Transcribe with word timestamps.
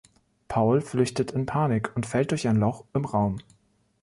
Paul 0.47 0.81
flüchtet 0.81 1.29
in 1.29 1.45
Panik 1.45 1.95
und 1.95 2.07
fällt 2.07 2.31
durch 2.31 2.47
ein 2.47 2.55
Loch 2.55 2.85
im 2.95 3.05
Raum. 3.05 3.37